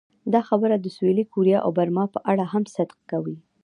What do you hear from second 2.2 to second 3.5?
اړه هم صدق کوي.